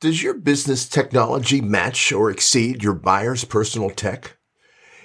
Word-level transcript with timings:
Does 0.00 0.22
your 0.22 0.32
business 0.32 0.88
technology 0.88 1.60
match 1.60 2.10
or 2.10 2.30
exceed 2.30 2.82
your 2.82 2.94
buyer's 2.94 3.44
personal 3.44 3.90
tech? 3.90 4.38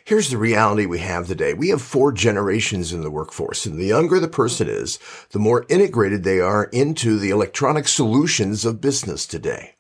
Here's 0.06 0.30
the 0.30 0.38
reality 0.38 0.86
we 0.86 1.00
have 1.00 1.28
today. 1.28 1.54
We 1.54 1.68
have 1.68 1.82
four 1.82 2.14
generations 2.14 2.94
in 2.94 3.02
the 3.02 3.12
workforce, 3.12 3.66
and 3.66 3.78
the 3.78 3.88
younger 3.88 4.22
the 4.22 4.30
person 4.30 4.70
is, 4.70 4.98
the 5.32 5.40
more 5.40 5.66
integrated 5.68 6.24
they 6.24 6.40
are 6.40 6.70
into 6.72 7.20
the 7.20 7.30
electronic 7.30 7.90
solutions 7.90 8.64
of 8.64 8.80
business 8.80 9.28
today. 9.28 9.76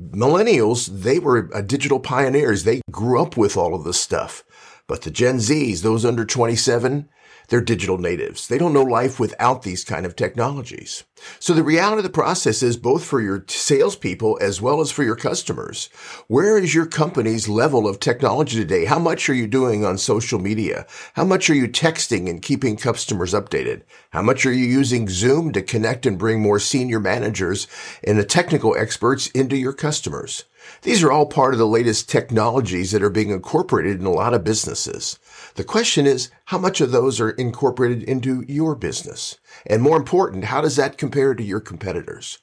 Millennials, 0.00 0.86
they 0.86 1.18
were 1.18 1.50
digital 1.62 1.98
pioneers. 1.98 2.62
They 2.62 2.80
grew 2.92 3.20
up 3.20 3.36
with 3.36 3.56
all 3.56 3.74
of 3.74 3.82
this 3.82 4.00
stuff. 4.00 4.44
But 4.88 5.02
the 5.02 5.10
Gen 5.10 5.36
Zs, 5.36 5.82
those 5.82 6.04
under 6.06 6.24
27, 6.24 7.08
they're 7.48 7.60
digital 7.60 7.98
natives. 7.98 8.48
They 8.48 8.58
don't 8.58 8.72
know 8.72 8.82
life 8.82 9.20
without 9.20 9.62
these 9.62 9.84
kind 9.84 10.04
of 10.04 10.16
technologies. 10.16 11.04
So 11.38 11.52
the 11.52 11.62
reality 11.62 11.98
of 11.98 12.04
the 12.04 12.10
process 12.10 12.62
is 12.62 12.76
both 12.76 13.04
for 13.04 13.20
your 13.20 13.44
salespeople 13.48 14.38
as 14.40 14.60
well 14.62 14.80
as 14.80 14.90
for 14.90 15.02
your 15.02 15.16
customers. 15.16 15.88
Where 16.26 16.56
is 16.56 16.74
your 16.74 16.86
company's 16.86 17.48
level 17.48 17.86
of 17.86 18.00
technology 18.00 18.58
today? 18.58 18.86
How 18.86 18.98
much 18.98 19.28
are 19.28 19.34
you 19.34 19.46
doing 19.46 19.84
on 19.84 19.98
social 19.98 20.38
media? 20.38 20.86
How 21.14 21.24
much 21.24 21.50
are 21.50 21.54
you 21.54 21.68
texting 21.68 22.28
and 22.28 22.40
keeping 22.40 22.76
customers 22.76 23.34
updated? 23.34 23.82
How 24.10 24.22
much 24.22 24.46
are 24.46 24.52
you 24.52 24.64
using 24.64 25.08
Zoom 25.08 25.52
to 25.52 25.62
connect 25.62 26.06
and 26.06 26.18
bring 26.18 26.40
more 26.40 26.58
senior 26.58 27.00
managers 27.00 27.66
and 28.04 28.18
the 28.18 28.24
technical 28.24 28.76
experts 28.76 29.26
into 29.28 29.56
your 29.56 29.74
customers? 29.74 30.44
These 30.82 31.02
are 31.02 31.10
all 31.10 31.26
part 31.26 31.54
of 31.54 31.58
the 31.58 31.66
latest 31.66 32.08
technologies 32.08 32.92
that 32.92 33.02
are 33.02 33.10
being 33.10 33.30
incorporated 33.30 34.00
in 34.00 34.06
a 34.06 34.10
lot 34.10 34.34
of 34.34 34.44
businesses. 34.44 35.18
The 35.54 35.64
question 35.64 36.06
is, 36.06 36.30
how 36.46 36.58
much 36.58 36.80
of 36.80 36.92
those 36.92 37.20
are 37.20 37.30
incorporated 37.30 38.02
into 38.02 38.44
your 38.48 38.74
business? 38.74 39.38
And 39.66 39.82
more 39.82 39.96
important, 39.96 40.44
how 40.44 40.60
does 40.60 40.76
that 40.76 40.98
compare 40.98 41.34
to 41.34 41.42
your 41.42 41.60
competitors? 41.60 42.38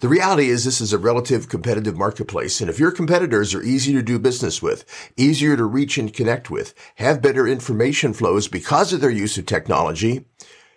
The 0.00 0.08
reality 0.08 0.48
is 0.48 0.64
this 0.64 0.80
is 0.80 0.94
a 0.94 0.98
relative 0.98 1.50
competitive 1.50 1.96
marketplace. 1.96 2.62
And 2.62 2.70
if 2.70 2.78
your 2.78 2.90
competitors 2.90 3.54
are 3.54 3.62
easy 3.62 3.92
to 3.92 4.02
do 4.02 4.18
business 4.18 4.62
with, 4.62 4.86
easier 5.18 5.58
to 5.58 5.64
reach 5.64 5.98
and 5.98 6.12
connect 6.12 6.50
with, 6.50 6.72
have 6.94 7.20
better 7.20 7.46
information 7.46 8.14
flows 8.14 8.48
because 8.48 8.94
of 8.94 9.02
their 9.02 9.10
use 9.10 9.36
of 9.36 9.44
technology, 9.44 10.24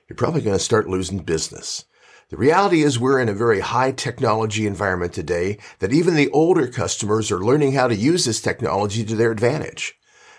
you're 0.10 0.18
probably 0.18 0.42
going 0.42 0.58
to 0.58 0.64
start 0.64 0.90
losing 0.90 1.20
business. 1.20 1.86
The 2.34 2.40
reality 2.40 2.82
is 2.82 2.98
we're 2.98 3.20
in 3.20 3.30
a 3.30 3.34
very 3.34 3.60
high 3.60 3.92
technology 3.92 4.66
environment 4.66 5.14
today 5.14 5.60
that 5.78 5.94
even 5.94 6.16
the 6.16 6.32
older 6.32 6.66
customers 6.66 7.32
are 7.32 7.38
learning 7.38 7.74
how 7.74 7.88
to 7.88 7.96
use 7.96 8.26
this 8.26 8.42
technology 8.42 9.06
to 9.06 9.16
their 9.16 9.30
advantage. 9.30 9.94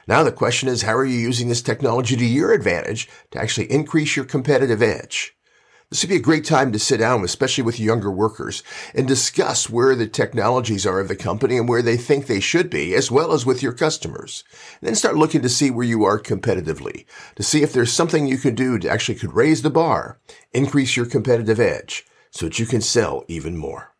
Now 0.08 0.24
the 0.24 0.32
question 0.32 0.68
is, 0.68 0.82
how 0.82 0.96
are 0.96 1.04
you 1.04 1.16
using 1.16 1.48
this 1.48 1.62
technology 1.62 2.16
to 2.16 2.24
your 2.24 2.52
advantage 2.52 3.08
to 3.30 3.40
actually 3.40 3.70
increase 3.70 4.16
your 4.16 4.24
competitive 4.24 4.82
edge? 4.82 5.33
This 5.94 6.02
would 6.02 6.10
be 6.10 6.16
a 6.16 6.18
great 6.18 6.44
time 6.44 6.72
to 6.72 6.78
sit 6.80 6.96
down, 6.96 7.22
especially 7.22 7.62
with 7.62 7.78
younger 7.78 8.10
workers, 8.10 8.64
and 8.96 9.06
discuss 9.06 9.70
where 9.70 9.94
the 9.94 10.08
technologies 10.08 10.84
are 10.84 10.98
of 10.98 11.06
the 11.06 11.14
company 11.14 11.56
and 11.56 11.68
where 11.68 11.82
they 11.82 11.96
think 11.96 12.26
they 12.26 12.40
should 12.40 12.68
be, 12.68 12.96
as 12.96 13.12
well 13.12 13.32
as 13.32 13.46
with 13.46 13.62
your 13.62 13.72
customers. 13.72 14.42
And 14.80 14.88
then 14.88 14.96
start 14.96 15.14
looking 15.14 15.40
to 15.42 15.48
see 15.48 15.70
where 15.70 15.86
you 15.86 16.02
are 16.02 16.18
competitively, 16.18 17.06
to 17.36 17.44
see 17.44 17.62
if 17.62 17.72
there's 17.72 17.92
something 17.92 18.26
you 18.26 18.38
can 18.38 18.56
do 18.56 18.76
to 18.76 18.90
actually 18.90 19.14
could 19.14 19.34
raise 19.34 19.62
the 19.62 19.70
bar, 19.70 20.18
increase 20.52 20.96
your 20.96 21.06
competitive 21.06 21.60
edge, 21.60 22.04
so 22.32 22.46
that 22.46 22.58
you 22.58 22.66
can 22.66 22.80
sell 22.80 23.24
even 23.28 23.56
more. 23.56 23.93